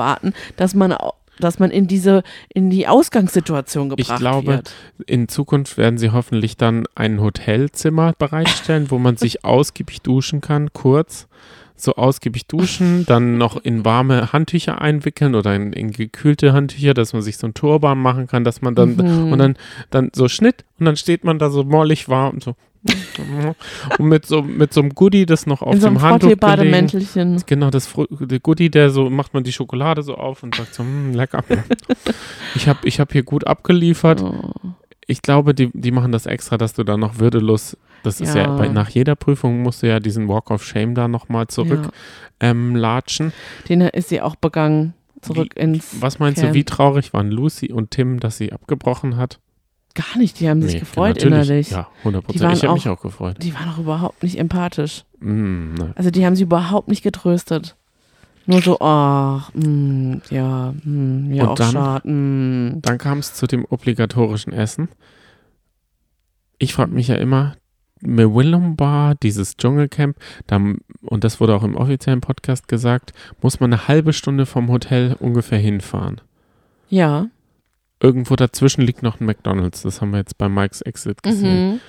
[0.56, 0.94] dass man,
[1.38, 2.22] dass man in diese,
[2.52, 4.72] in die Ausgangssituation gebracht Ich glaube, wird.
[5.06, 10.72] in Zukunft werden sie hoffentlich dann ein Hotelzimmer bereitstellen, wo man sich ausgiebig duschen kann,
[10.72, 11.26] kurz.
[11.76, 17.14] So ausgiebig duschen, dann noch in warme Handtücher einwickeln oder in, in gekühlte Handtücher, dass
[17.14, 19.32] man sich so ein Turban machen kann, dass man dann Mhm.
[19.32, 19.56] und dann,
[19.88, 22.54] dann so Schnitt und dann steht man da so mollig warm und so
[23.98, 26.28] und mit so mit so einem Goodie, das noch auf In so einem dem Handtuch
[26.28, 26.40] gelegen.
[26.40, 27.42] Frottee-Bademäntelchen.
[27.46, 30.82] Genau, das der Goodie, der so macht man die Schokolade so auf und sagt so,
[30.82, 31.44] "Hm, lecker.
[32.54, 34.22] ich habe ich hab hier gut abgeliefert.
[34.22, 34.52] Oh.
[35.06, 38.42] Ich glaube, die, die machen das extra, dass du da noch würdelos, das ist ja,
[38.42, 38.56] Ja.
[38.56, 41.90] bei, nach jeder Prüfung musst du ja diesen Walk of Shame da nochmal zurück Ja.
[42.50, 43.32] ähm, latschen.
[43.68, 44.94] Den ist sie auch begangen.
[45.20, 46.00] Zurück ins.
[46.00, 46.52] Was meinst Camp.
[46.52, 49.38] du, wie traurig waren Lucy und Tim, dass sie abgebrochen hat?
[49.94, 51.34] Gar nicht, die haben sich Nee, gefreut natürlich.
[51.34, 51.70] innerlich.
[51.70, 52.42] Ja, 100 Die Prozent.
[52.44, 53.36] waren Ich habe auch- mich auch gefreut.
[53.42, 55.04] Die waren auch überhaupt nicht empathisch.
[55.18, 55.92] Mm, ne.
[55.96, 57.76] Also die haben sie überhaupt nicht getröstet.
[58.46, 62.00] Nur so, ach, mm, ja, mm, ja, Und auch dann?
[62.74, 62.82] Mm.
[62.82, 64.88] Dann kam es zu dem obligatorischen Essen.
[66.58, 67.56] Ich frage mich ja immer,
[68.00, 70.56] Willem Bar, dieses Dschungelcamp, da,
[71.02, 75.16] und das wurde auch im offiziellen Podcast gesagt, muss man eine halbe Stunde vom Hotel
[75.18, 76.20] ungefähr hinfahren.
[76.88, 77.26] Ja.
[78.00, 79.82] Irgendwo dazwischen liegt noch ein McDonalds.
[79.82, 81.72] Das haben wir jetzt bei Mike's Exit gesehen.
[81.72, 81.80] Mhm.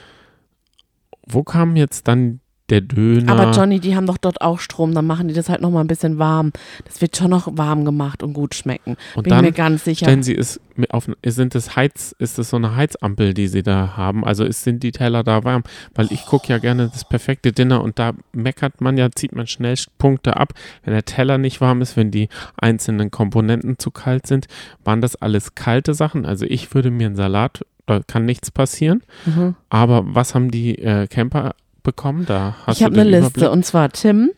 [1.25, 2.41] Wo kam jetzt dann
[2.71, 3.31] der Döner?
[3.31, 5.87] Aber Johnny, die haben doch dort auch Strom, dann machen die das halt nochmal ein
[5.87, 6.51] bisschen warm.
[6.85, 8.97] Das wird schon noch warm gemacht und gut schmecken.
[9.15, 10.05] und Bin dann mir ganz sicher.
[10.05, 10.37] stellen sie
[10.75, 14.25] mit auf, sind es Heiz, ist es so eine Heizampel, die sie da haben?
[14.25, 15.63] Also ist, sind die Teller da warm?
[15.93, 19.47] Weil ich gucke ja gerne das perfekte Dinner und da meckert man ja, zieht man
[19.47, 20.53] schnell Punkte ab,
[20.83, 24.47] wenn der Teller nicht warm ist, wenn die einzelnen Komponenten zu kalt sind.
[24.83, 26.25] Waren das alles kalte Sachen?
[26.25, 29.03] Also ich würde mir einen Salat, da kann nichts passieren.
[29.25, 29.55] Mhm.
[29.69, 32.25] Aber was haben die äh, Camper bekommen?
[32.25, 33.51] Da hast Ich habe eine den Liste Überblick?
[33.51, 34.31] und zwar Tim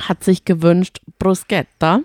[0.00, 2.00] hat sich gewünscht Bruschetta,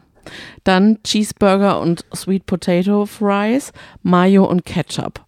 [0.63, 3.71] dann Cheeseburger und Sweet Potato Fries,
[4.03, 5.25] Mayo und Ketchup.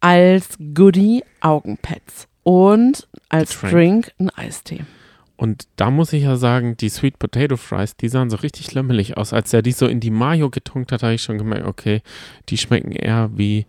[0.00, 3.72] Als Goodie Augenpads und als Getränk.
[3.72, 4.84] Drink ein Eistee.
[5.36, 9.16] Und da muss ich ja sagen, die Sweet Potato Fries, die sahen so richtig lömmelig
[9.16, 9.32] aus.
[9.32, 12.02] Als er die so in die Mayo getunkt hat, habe ich schon gemerkt, okay,
[12.48, 13.66] die schmecken eher wie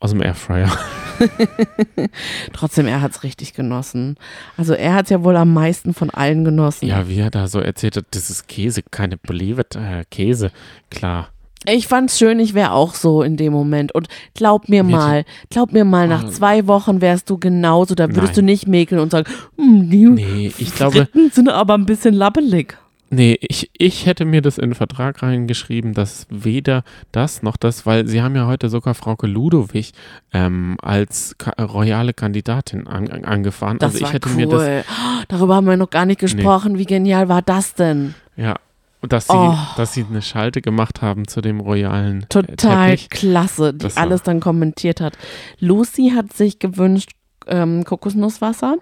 [0.00, 0.70] aus dem Airfryer.
[2.52, 4.16] Trotzdem, er hat es richtig genossen.
[4.56, 6.86] Also er hat es ja wohl am meisten von allen genossen.
[6.86, 10.50] Ja, wie er da so erzählt hat, das ist Käse, keine Believe it, äh, Käse,
[10.90, 11.28] klar.
[11.66, 13.94] Ich fand's schön, ich wäre auch so in dem Moment.
[13.94, 16.30] Und glaub mir mal, glaub mir mal, nach Ah.
[16.30, 17.94] zwei Wochen wärst du genauso.
[17.94, 18.34] Da würdest Nein.
[18.34, 22.76] du nicht mäkeln und sagen, hm, die Nee, ich glaube, sind aber ein bisschen labbelig.
[23.14, 27.86] Nee, ich, ich hätte mir das in den Vertrag reingeschrieben, dass weder das noch das,
[27.86, 29.92] weil sie haben ja heute sogar Frauke Ludowig
[30.32, 33.78] ähm, als ka royale Kandidatin an, an, angefahren.
[33.78, 34.34] Das also ich war hätte cool.
[34.36, 36.78] mir das Oh, Darüber haben wir noch gar nicht gesprochen.
[36.78, 38.14] Wie genial war das denn?
[38.36, 38.56] Ja,
[39.02, 39.54] dass sie, Oh.
[39.76, 43.10] dass sie eine Schalte gemacht haben zu dem royalen äh, Total Teppich.
[43.10, 45.16] klasse, die Das war- alles dann kommentiert hat.
[45.60, 47.10] Lucy hat sich gewünscht
[47.46, 48.76] ähm, Kokosnusswasser,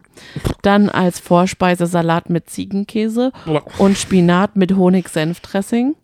[0.63, 3.33] dann als Vorspeise Salat mit Ziegenkäse
[3.79, 5.95] und Spinat mit Honig-Senf-Dressing.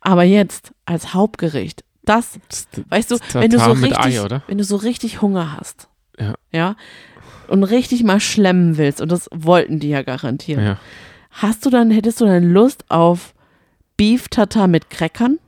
[0.00, 2.38] Aber jetzt als Hauptgericht, das,
[2.88, 6.34] weißt du, wenn du so richtig, wenn du so richtig Hunger hast, Ja.
[6.50, 6.76] ja,
[7.48, 10.78] und richtig mal schlemmen willst, und das wollten die ja garantiert, Ja.
[11.30, 13.34] hast du dann, hättest du dann Lust auf
[13.96, 15.38] Beef Tartar mit Crackern?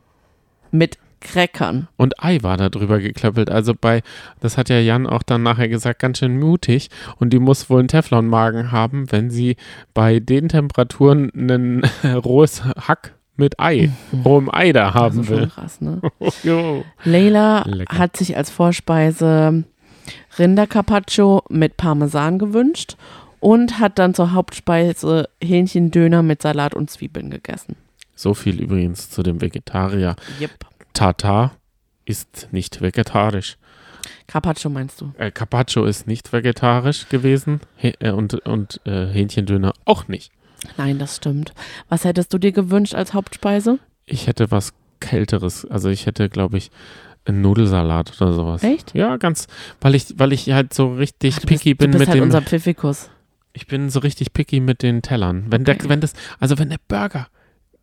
[0.71, 1.89] Mit Crackern.
[1.97, 3.51] Und Ei war da drüber geklöppelt.
[3.51, 4.03] Also bei,
[4.41, 6.91] das hat ja Jan auch dann nachher gesagt, ganz schön mutig.
[7.19, 9.57] Und die muss wohl einen Teflonmagen haben, wenn sie
[9.95, 11.83] bei den Temperaturen ein
[12.25, 13.91] rohes Hack mit Ei,
[14.25, 15.47] rohem Ei da Also haben schon will.
[15.49, 16.01] krass, ne?
[16.43, 16.85] Jo.
[17.05, 17.97] Leila Lecker.
[17.99, 19.65] hat sich als Vorspeise
[20.39, 22.97] Rindercarpaccio mit Parmesan gewünscht
[23.41, 27.77] und hat dann zur Hauptspeise Hähnchendöner mit Salat und Zwiebeln gegessen.
[28.15, 30.15] So viel übrigens zu dem Vegetarier.
[30.41, 30.51] Yep.
[30.93, 31.53] Tartar
[32.05, 33.57] ist nicht vegetarisch.
[34.27, 35.13] Carpaccio meinst du?
[35.19, 40.33] Äh, Carpaccio ist nicht vegetarisch gewesen Hä- äh, und, und äh, Hähnchendöner auch nicht.
[40.77, 41.53] Nein, das stimmt.
[41.89, 43.79] Was hättest du dir gewünscht als Hauptspeise?
[44.07, 45.65] Ich hätte was Kälteres.
[45.71, 46.71] Also ich hätte, glaube ich,
[47.25, 48.63] einen Nudelsalat oder sowas.
[48.65, 48.95] Echt?
[48.95, 49.47] Ja, ganz,
[49.81, 52.25] weil ich, weil ich halt so richtig Ach, du bist, picky bin mit halt dem.
[52.25, 53.11] unser Pfiffikus.
[53.53, 55.47] Ich bin so richtig picky mit den Tellern.
[55.51, 55.89] Wenn der, Okay.
[55.89, 57.29] wenn das, also wenn der Burger,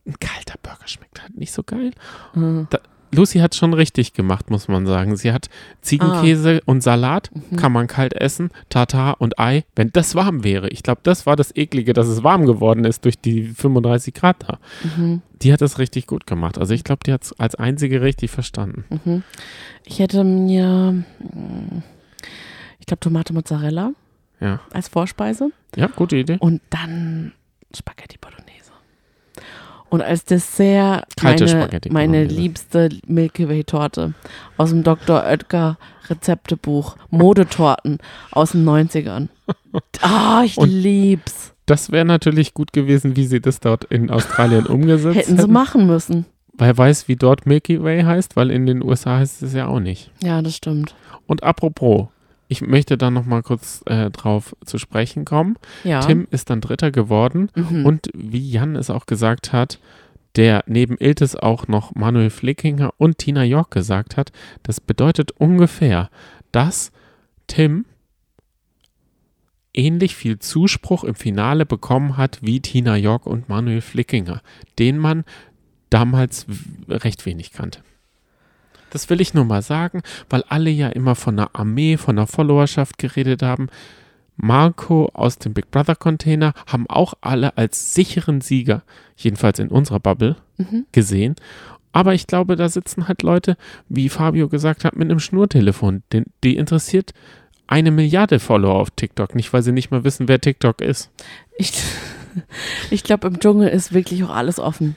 [0.06, 1.92] ein kalter Burger schmeckt halt nicht so geil.
[2.34, 2.68] Mhm.
[3.12, 5.16] Lucy hat schon richtig gemacht, muss man sagen.
[5.18, 5.50] Sie hat
[5.82, 7.56] Ziegenkäse und Salat, Mhm.
[7.56, 10.70] kann man kalt essen, Tartar und Ei, wenn das warm wäre.
[10.70, 14.38] Ich glaube, das war das Eklige, dass es warm geworden ist durch die 35 Grad
[14.48, 14.60] da.
[14.98, 15.22] Mhm.
[15.42, 16.58] Die hat es richtig gut gemacht.
[16.58, 18.84] Also ich glaube, die hat es als einzige richtig verstanden.
[19.06, 19.24] Mhm.
[19.86, 21.82] Ich hätte mir, mm,
[22.80, 23.94] ich glaube, Tomate Mozzarella
[24.40, 24.60] Ja.
[24.72, 26.38] als Vorspeise Ja, gute Idee.
[26.40, 27.34] und dann
[27.76, 28.49] Spaghetti Bolognese.
[29.90, 34.14] Und als Dessert Kalte meine, meine liebste Milky Way Torte
[34.58, 35.24] aus dem Dr.
[35.24, 35.78] Oetker
[36.10, 36.96] Rezeptebuch.
[37.10, 37.98] Modetorten
[38.32, 39.30] aus den 90ern.
[40.02, 41.54] Ah, ich Und lieb's.
[41.68, 45.86] Das wäre natürlich gut gewesen, wie sie das dort in Australien umgesetzt Hätten sie machen
[45.86, 46.26] müssen.
[46.58, 49.80] Wer weiß, wie dort Milky Way heißt, weil in den USA heißt es ja auch
[49.80, 50.12] nicht.
[50.24, 50.96] Ja, das stimmt.
[51.28, 52.08] Und apropos,
[52.52, 55.56] ich möchte da noch mal kurz äh, drauf zu sprechen kommen.
[55.84, 56.02] Ja.
[56.02, 57.86] Tim ist dann Dritter geworden Mhm.
[57.86, 59.80] und wie Jan es auch gesagt hat,
[60.36, 64.32] der neben Iltis auch noch Manuel Flickinger und Tina York gesagt hat,
[64.64, 66.10] das bedeutet ungefähr,
[66.52, 66.92] dass
[67.48, 67.86] Tim
[69.74, 74.42] ähnlich viel Zuspruch im Finale bekommen hat wie Tina York und Manuel Flickinger,
[74.80, 75.24] den man
[75.90, 76.46] damals
[76.88, 77.82] recht wenig kannte.
[78.92, 82.28] Das will ich nur mal sagen, weil alle ja immer von einer Armee, von einer
[82.28, 83.68] Followerschaft geredet haben.
[84.36, 88.84] Marco aus dem Big Brother Container haben auch alle als sicheren Sieger,
[89.18, 90.86] jedenfalls in unserer Bubble, Mhm.
[90.92, 91.36] gesehen.
[91.92, 93.58] Aber ich glaube, da sitzen halt Leute,
[93.90, 96.04] wie Fabio gesagt hat, mit einem Schnurtelefon.
[96.14, 97.14] Den, die interessiert
[97.68, 101.10] eine Milliarde Follower auf TikTok, nicht weil sie nicht mal wissen, wer TikTok ist.
[101.58, 101.74] Ich,
[102.92, 104.96] ich glaube, im Dschungel ist wirklich auch alles offen.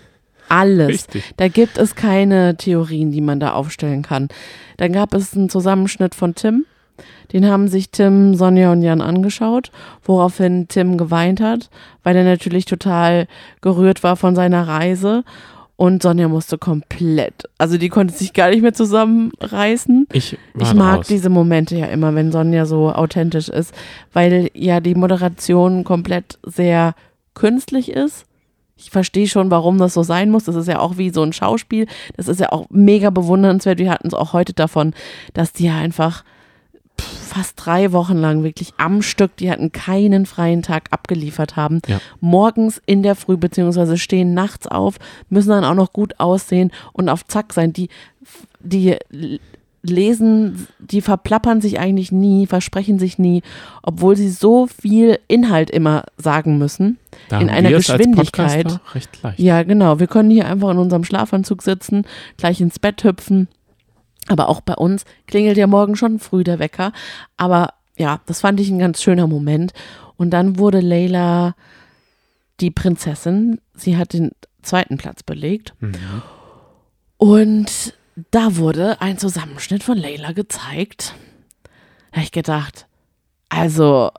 [0.52, 0.88] Alles.
[0.88, 1.24] Richtig.
[1.36, 4.28] Da gibt es keine Theorien, die man da aufstellen kann.
[4.76, 6.64] Dann gab es einen Zusammenschnitt von Tim.
[7.32, 9.70] Den haben sich Tim, Sonja und Jan angeschaut,
[10.04, 11.70] woraufhin Tim geweint hat,
[12.02, 13.26] weil er natürlich total
[13.62, 15.24] gerührt war von seiner Reise.
[15.76, 20.06] Und Sonja musste komplett, also die konnte sich gar nicht mehr zusammenreißen.
[20.12, 21.06] Ich, Ich mag raus.
[21.08, 23.74] diese Momente ja immer, wenn Sonja so authentisch ist,
[24.12, 26.94] weil ja die Moderation komplett sehr
[27.34, 28.26] künstlich ist.
[28.82, 30.44] Ich verstehe schon, warum das so sein muss.
[30.44, 31.86] Das ist ja auch wie so ein Schauspiel.
[32.16, 33.78] Das ist ja auch mega bewundernswert.
[33.78, 34.92] Wir hatten es auch heute davon,
[35.34, 36.24] dass die ja einfach
[37.00, 41.80] fast drei Wochen lang wirklich am Stück, die hatten keinen freien Tag abgeliefert haben.
[41.86, 42.00] Ja.
[42.20, 44.96] Morgens in der Früh, beziehungsweise stehen nachts auf,
[45.30, 47.72] müssen dann auch noch gut aussehen und auf Zack sein.
[47.72, 47.88] Die,
[48.60, 48.98] die
[49.82, 53.42] lesen, die verplappern sich eigentlich nie, versprechen sich nie,
[53.82, 56.98] obwohl sie so viel Inhalt immer sagen müssen.
[57.28, 58.80] Da in einer Geschwindigkeit.
[58.94, 59.38] Recht leicht.
[59.38, 59.98] Ja, genau.
[59.98, 63.48] Wir können hier einfach in unserem Schlafanzug sitzen, gleich ins Bett hüpfen.
[64.28, 66.92] Aber auch bei uns klingelt ja morgen schon früh der Wecker.
[67.36, 69.72] Aber ja, das fand ich ein ganz schöner Moment.
[70.16, 71.56] Und dann wurde Leila
[72.60, 73.60] die Prinzessin.
[73.74, 74.30] Sie hat den
[74.62, 75.74] zweiten Platz belegt.
[75.80, 76.22] Mhm.
[77.16, 77.94] Und
[78.30, 81.14] da wurde ein Zusammenschnitt von Leila gezeigt.
[82.10, 82.86] Da hab ich gedacht,
[83.48, 84.10] also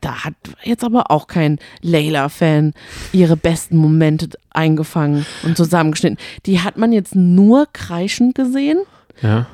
[0.00, 2.74] da hat jetzt aber auch kein Leila-Fan
[3.12, 6.18] ihre besten Momente eingefangen und zusammengeschnitten.
[6.44, 8.78] Die hat man jetzt nur kreischend gesehen,
[9.22, 9.46] Ja.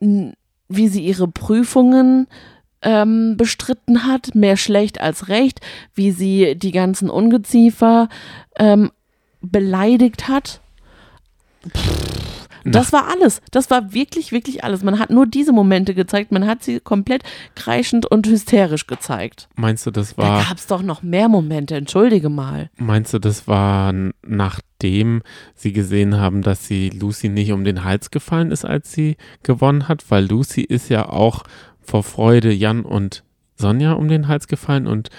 [0.00, 2.26] wie sie ihre Prüfungen
[2.82, 5.60] ähm, bestritten hat, mehr schlecht als recht,
[5.94, 8.08] wie sie die ganzen Ungeziefer
[8.56, 8.90] ähm,
[9.40, 10.60] beleidigt hat.
[11.74, 12.33] Pff,
[12.64, 13.40] das war alles.
[13.50, 14.82] Das war wirklich, wirklich alles.
[14.82, 16.32] Man hat nur diese Momente gezeigt.
[16.32, 17.22] Man hat sie komplett
[17.54, 19.48] kreischend und hysterisch gezeigt.
[19.56, 21.76] Meinst du, das Da war, gab es doch noch mehr Momente.
[21.76, 22.70] Entschuldige mal.
[22.76, 23.92] meinst du, das war
[24.26, 25.22] nachdem
[25.54, 29.88] sie gesehen haben, dass sie Lucy nicht um den Hals gefallen ist, als sie gewonnen
[29.88, 30.04] hat?
[30.10, 31.44] Weil Lucy ist ja auch
[31.80, 33.24] vor Freude Jan und
[33.56, 35.10] Sonja um den Hals gefallen und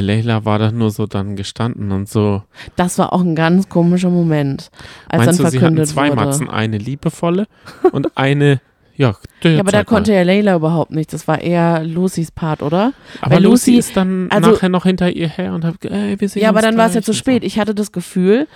[0.00, 2.42] Leila war da nur so dann gestanden und so.
[2.76, 4.70] Das war auch ein ganz komischer Moment,
[5.08, 6.16] als Meinst du, dann sie hatten verkündet zwei wurde.
[6.16, 7.46] Matzen, eine liebevolle
[7.92, 8.60] und eine,
[8.96, 9.84] ja, Ja, aber da mal.
[9.84, 11.12] konnte ja Leila überhaupt nicht.
[11.12, 12.92] Das war eher Lucys Part, oder?
[13.20, 16.20] Aber weil Lucy, Lucy- ist dann also- nachher noch hinter ihr her und hat, ey,
[16.20, 17.18] wir sehen Ja, aber dann war es ja zu und so.
[17.18, 17.42] spät.
[17.44, 18.46] Ich hatte das Gefühl,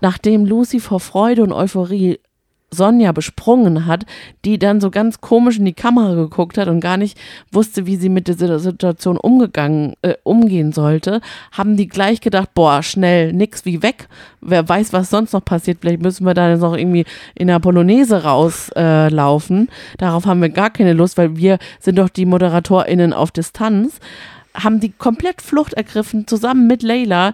[0.00, 2.18] nachdem Lucy vor Freude und Euphorie
[2.72, 4.06] Sonja besprungen hat,
[4.44, 7.18] die dann so ganz komisch in die Kamera geguckt hat und gar nicht
[7.52, 11.20] wusste, wie sie mit dieser Situation umgegangen, äh, umgehen sollte,
[11.52, 14.08] haben die gleich gedacht, boah, schnell, nix wie weg.
[14.40, 15.78] Wer weiß, was sonst noch passiert.
[15.80, 17.04] Vielleicht müssen wir da jetzt noch irgendwie
[17.34, 19.68] in der Polonaise rauslaufen.
[19.68, 19.96] Äh.
[19.98, 24.00] Darauf haben wir gar keine Lust, weil wir sind doch die ModeratorInnen auf Distanz.
[24.54, 27.32] Haben die komplett Flucht ergriffen, zusammen mit Leila.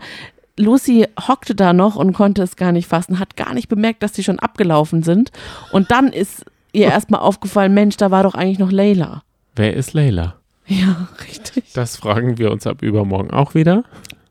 [0.59, 4.13] Lucy hockte da noch und konnte es gar nicht fassen, hat gar nicht bemerkt, dass
[4.13, 5.31] die schon abgelaufen sind.
[5.73, 9.23] Und dann ist ihr erstmal aufgefallen, Mensch, da war doch eigentlich noch Leila.
[9.57, 10.37] Wer ist Leila?
[10.67, 11.73] Ja, richtig.
[11.73, 13.85] Das fragen wir uns ab übermorgen auch wieder.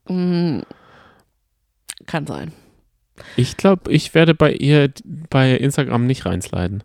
[0.07, 0.59] Mm,
[2.05, 2.51] kann sein.
[3.35, 4.91] Ich glaube, ich werde bei ihr
[5.29, 6.83] bei Instagram nicht reinsliden.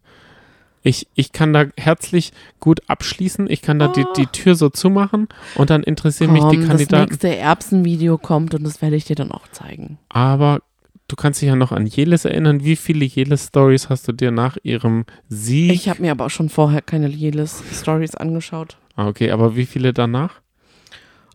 [0.83, 3.49] Ich, ich kann da herzlich gut abschließen.
[3.49, 6.69] Ich kann da die, die Tür so zumachen und dann interessieren mich die Komm, das
[6.69, 7.11] Kandidaten.
[7.11, 9.99] nächste Erbsenvideo kommt und das werde ich dir dann auch zeigen.
[10.09, 10.61] Aber
[11.09, 12.65] du kannst dich ja noch an Jelis erinnern.
[12.65, 15.73] Wie viele Jelis-Stories hast du dir nach ihrem Sieg?
[15.73, 18.77] Ich habe mir aber auch schon vorher keine Jelis-Stories angeschaut.
[18.97, 20.41] Ah, okay, aber wie viele danach?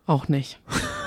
[0.06, 0.60] Auch nicht.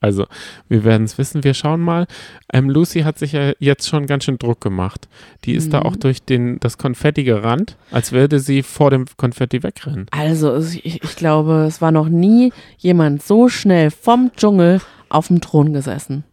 [0.00, 0.26] Also,
[0.68, 1.42] wir werden es wissen.
[1.42, 2.06] Wir schauen mal.
[2.52, 5.08] Ähm, Lucy hat sich ja jetzt schon ganz schön Druck gemacht.
[5.44, 5.86] Die ist da Mhm.
[5.86, 10.06] auch durch den, das Konfetti gerannt, als würde sie vor dem Konfetti wegrennen.
[10.10, 15.40] Also, ich, ich glaube, es war noch nie jemand so schnell vom Dschungel auf dem
[15.40, 16.24] Thron gesessen.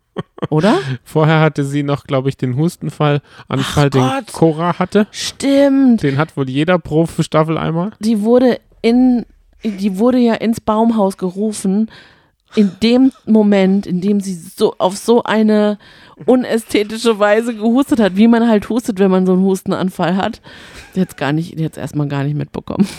[0.49, 0.77] Oder?
[1.03, 4.31] Vorher hatte sie noch, glaube ich, den Hustenfall, Anfall, den Gott.
[4.33, 5.07] Cora hatte.
[5.11, 6.03] Stimmt.
[6.03, 7.91] Den hat wohl jeder pro Staffel einmal.
[7.99, 9.25] Die wurde in,
[9.63, 11.89] die wurde ja ins Baumhaus gerufen.
[12.55, 15.77] In dem Moment, in dem sie so auf so eine
[16.25, 20.41] unästhetische Weise gehustet hat, wie man halt hustet, wenn man so einen Hustenanfall hat.
[20.95, 22.87] Die hat es gar nicht, hat's erstmal gar nicht mitbekommen.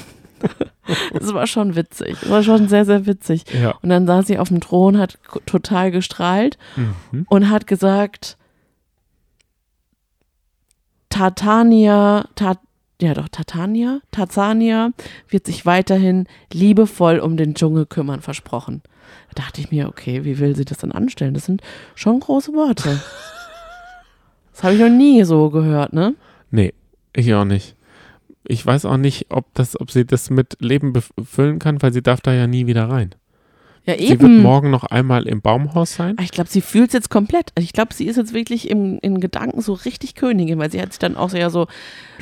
[1.14, 2.18] Es war schon witzig.
[2.22, 3.44] Es war schon sehr, sehr witzig.
[3.58, 3.70] Ja.
[3.80, 7.24] Und dann saß sie auf dem Thron, hat total gestrahlt Mhm.
[7.30, 8.36] und hat gesagt,
[11.08, 12.58] Tatania, Tat,
[13.04, 14.90] ja doch, Tatania, Tarzania
[15.28, 18.82] wird sich weiterhin liebevoll um den Dschungel kümmern, versprochen.
[19.34, 21.34] Da dachte ich mir, okay, wie will sie das denn anstellen?
[21.34, 21.62] Das sind
[21.94, 23.00] schon große Worte.
[24.52, 26.14] Das habe ich noch nie so gehört, ne?
[26.50, 26.72] Nee,
[27.14, 27.76] ich auch nicht.
[28.46, 32.02] Ich weiß auch nicht, ob, das, ob sie das mit Leben befüllen kann, weil sie
[32.02, 33.14] darf da ja nie wieder rein.
[33.86, 34.40] Ja, Sie wird eben.
[34.42, 36.16] morgen noch einmal im Baumhaus sein.
[36.22, 37.50] Ich glaube, sie fühlt es jetzt komplett.
[37.54, 40.80] Also Ich glaube, sie ist jetzt wirklich im, in Gedanken so richtig Königin, weil sie
[40.80, 41.66] hat sich dann auch so, ja so,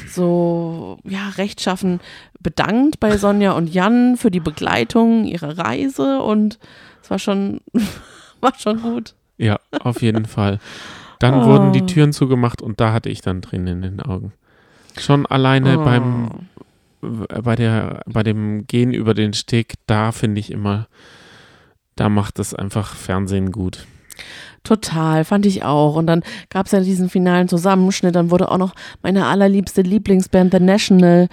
[0.08, 2.00] so ja, rechtschaffen
[2.40, 6.58] bedankt bei Sonja und Jan für die Begleitung ihrer Reise und
[7.02, 7.60] es war schon,
[8.40, 9.14] war schon gut.
[9.38, 10.58] Ja, auf jeden Fall.
[11.20, 11.46] Dann Oh.
[11.46, 14.32] wurden die Türen zugemacht und da hatte ich dann Tränen in den Augen.
[14.98, 15.84] Schon alleine Oh.
[15.84, 16.30] beim
[17.00, 20.86] bei der bei dem Gehen über den Steg, da finde ich immer,
[21.96, 23.86] da macht es einfach Fernsehen gut.
[24.64, 25.96] Total, fand ich auch.
[25.96, 28.14] Und dann gab es ja diesen finalen Zusammenschnitt.
[28.14, 31.28] Dann wurde auch noch meine allerliebste Lieblingsband The National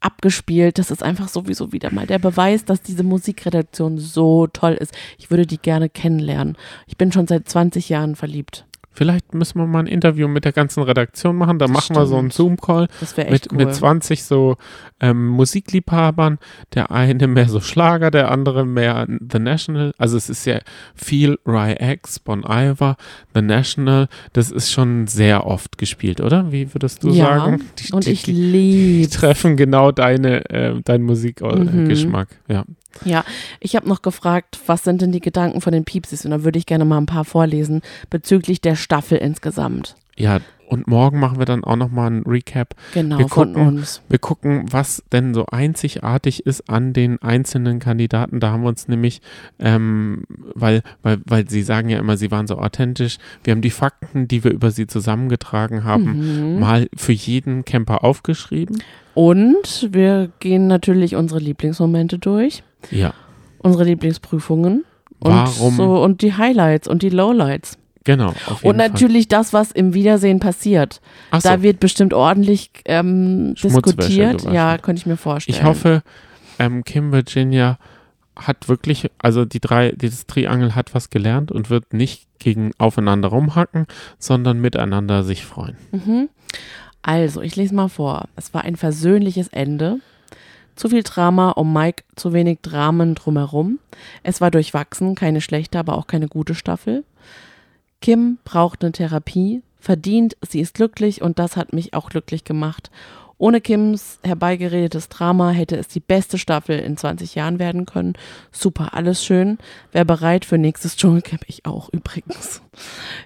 [0.00, 0.78] abgespielt.
[0.78, 4.94] Das ist einfach sowieso wieder mal der Beweis, dass diese Musikredaktion so toll ist.
[5.18, 6.56] Ich würde die gerne kennenlernen.
[6.86, 8.66] Ich bin schon seit 20 Jahren verliebt.
[8.94, 11.58] Vielleicht müssen wir mal ein Interview mit der ganzen Redaktion machen.
[11.58, 12.58] Da machen wir so einen Stimmt.
[12.60, 13.66] Zoom-Call Das wäre echt mit, cool.
[13.66, 14.56] mit 20 so
[15.00, 16.38] ähm, Musikliebhabern.
[16.74, 19.92] Der eine mehr so Schlager, der andere mehr The National.
[19.98, 20.58] Also es ist ja
[20.94, 22.96] viel Rye X, Bon Iver,
[23.34, 24.08] The National.
[24.34, 26.52] Das ist schon sehr oft gespielt, oder?
[26.52, 27.62] Wie würdest du Ja, sagen?
[27.78, 29.10] Die, Und die, ich die, die liebe.
[29.10, 31.06] treffen genau deine, äh, deinen Mhm.
[31.06, 32.28] Musikgeschmack.
[32.48, 32.64] Ja.
[33.04, 33.24] Ja,
[33.60, 36.24] ich habe noch gefragt, was sind denn die Gedanken von den Piepsis?
[36.24, 39.94] Und da würde ich gerne mal ein paar vorlesen bezüglich der Staffel insgesamt.
[40.16, 44.00] ja, und morgen machen wir dann auch nochmal ein Recap Genau, Wir von gucken, uns.
[44.08, 48.40] Wir gucken, was denn so einzigartig ist an den einzelnen Kandidaten.
[48.40, 49.20] Da haben wir uns nämlich,
[49.58, 50.22] ähm,
[50.54, 53.18] weil, weil, weil sie sagen ja immer, sie waren so authentisch.
[53.44, 56.60] Wir haben die Fakten, die wir über sie zusammengetragen haben, Mhm.
[56.60, 58.82] mal für jeden Camper aufgeschrieben.
[59.12, 63.14] Und wir gehen natürlich unsere Lieblingsmomente durch, Ja.
[63.58, 64.84] unsere Lieblingsprüfungen
[65.20, 65.76] und Warum?
[65.76, 67.78] so und die Highlights und die Lowlights.
[68.04, 68.34] Genau.
[68.62, 70.94] Und natürlich das, was im Wiedersehen passiert.
[70.94, 71.02] Fall.
[71.30, 74.42] Ach so, Da wird bestimmt ordentlich ähm, diskutiert.
[74.50, 75.56] Ja, könnte ich mir vorstellen.
[75.56, 76.02] ich hoffe,
[76.58, 77.78] ähm, Kim Virginia
[78.34, 83.28] hat wirklich, also die drei, dieses Triangel hat was gelernt und wird nicht gegen aufeinander
[83.28, 83.86] rumhacken,
[84.18, 85.76] sondern miteinander sich freuen.
[85.92, 86.28] Mhm.
[87.02, 88.28] Also, ich lese mal vor.
[88.36, 89.98] Es war ein versöhnliches Ende.
[90.76, 93.78] Zu viel Drama um Mike, zu wenig Dramen drumherum.
[94.22, 97.04] Es war durchwachsen, keine schlechte, aber auch keine gute Staffel.
[98.00, 102.90] Kim braucht eine Therapie, verdient, sie ist glücklich und das hat mich auch glücklich gemacht.
[103.42, 108.12] Ohne Kims herbeigeredetes Drama hätte es die beste Staffel in 20 Jahren werden können.
[108.52, 109.58] Super, alles schön.
[109.90, 111.42] Wer bereit für nächstes Dschungelcamp?
[111.48, 112.62] Ich auch übrigens.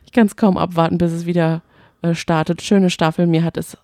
[0.07, 1.61] Ich kann es kaum abwarten, bis es wieder
[2.01, 2.63] äh, startet.
[2.63, 3.27] Schöne Staffel.
[3.27, 3.77] Mir hat es,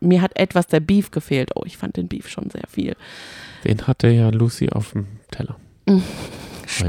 [0.00, 1.50] mir hat etwas der Beef gefehlt.
[1.54, 2.96] Oh, ich fand den Beef schon sehr viel.
[3.64, 5.56] Den hatte ja Lucy auf dem Teller.
[5.86, 6.02] Mhm.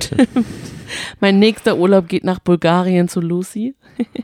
[1.19, 3.75] Mein nächster Urlaub geht nach Bulgarien zu Lucy.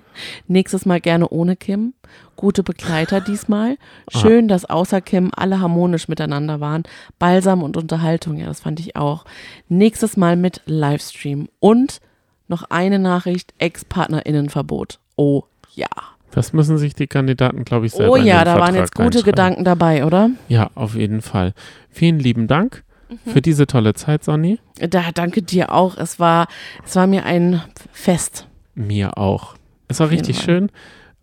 [0.47, 1.93] Nächstes Mal gerne ohne Kim.
[2.35, 3.77] Gute Begleiter diesmal.
[4.09, 6.83] Schön, dass außer Kim alle harmonisch miteinander waren.
[7.19, 9.25] Balsam und Unterhaltung, ja, das fand ich auch.
[9.69, 11.47] Nächstes Mal mit Livestream.
[11.59, 12.01] Und
[12.47, 14.99] noch eine Nachricht, Ex-PartnerInnenverbot.
[15.15, 15.43] Oh
[15.73, 15.87] ja.
[16.31, 19.23] Das müssen sich die Kandidaten, glaube ich, selber Oh ja, da waren Vertrag jetzt gute.
[19.23, 20.29] Gedanken dabei, oder?
[20.49, 21.53] Ja, auf jeden Fall.
[21.89, 23.31] Vielen lieben Dank Mhm.
[23.31, 24.59] für diese tolle Zeit, Sonny.
[24.79, 25.95] Da danke dir auch.
[25.95, 26.47] Es war,
[26.85, 27.61] es war mir ein
[27.91, 28.47] Fest.
[28.73, 29.55] Mir auch.
[29.87, 30.71] Es war Auf richtig schön.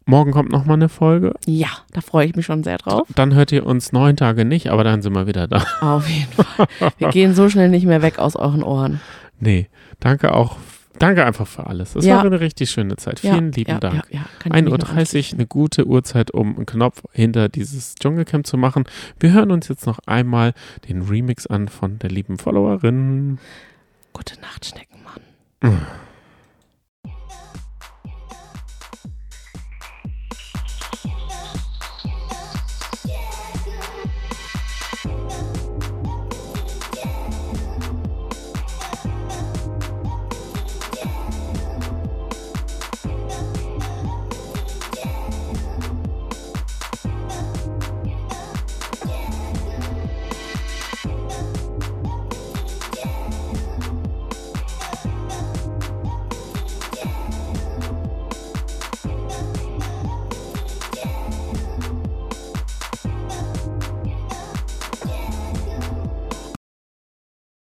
[0.07, 1.35] Morgen kommt noch mal eine Folge.
[1.45, 3.07] Ja, da freue ich mich schon sehr drauf.
[3.15, 5.65] Dann hört ihr uns neun Tage nicht, aber dann sind wir wieder da.
[5.81, 6.67] Auf jeden Fall.
[6.99, 9.01] Wir gehen so schnell nicht mehr weg aus euren Ohren.
[9.45, 10.57] Nee, danke auch.
[11.03, 11.97] Danke einfach für alles.
[11.97, 12.19] Es Ja.
[12.19, 13.25] war eine richtig schöne Zeit.
[13.25, 14.05] Ja, Vielen lieben ja, Dank.
[14.11, 17.49] Ja, ja, kann ich mich noch 1.30 Uhr, eine gute Uhrzeit, um einen Knopf hinter
[17.49, 18.85] dieses Dschungelcamp zu machen.
[19.19, 20.55] Wir hören uns jetzt noch einmal
[20.89, 23.39] den Remix an von der lieben Followerin.
[24.13, 25.21] Gute Nacht, Schneckenmann.